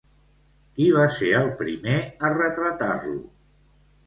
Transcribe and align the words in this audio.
Qui 0.79 0.87
va 0.95 1.03
ser 1.17 1.29
el 1.41 1.51
primer 1.59 1.99
a 2.29 2.33
retratar-lo? 2.39 3.15